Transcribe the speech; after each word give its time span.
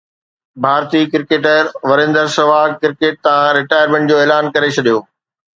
ڀارتي 0.63 1.01
cricketer 1.11 1.61
Virender 1.89 2.25
Sehwag 2.37 2.69
cricket 2.81 3.15
تان 3.27 3.43
retirement 3.59 4.03
جو 4.09 4.15
اعلان 4.25 4.51
ڪري 4.57 4.73
ڇڏيو 4.77 4.99